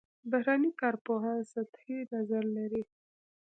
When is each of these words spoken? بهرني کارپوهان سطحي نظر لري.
بهرني 0.31 0.71
کارپوهان 0.81 1.39
سطحي 1.53 1.97
نظر 2.13 2.43
لري. 2.57 2.83